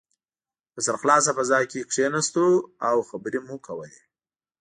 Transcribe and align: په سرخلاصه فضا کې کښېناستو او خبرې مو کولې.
په 0.73 0.79
سرخلاصه 0.85 1.31
فضا 1.37 1.59
کې 1.71 1.87
کښېناستو 1.89 2.45
او 2.89 2.97
خبرې 3.09 3.39
مو 3.47 3.55
کولې. 3.67 3.97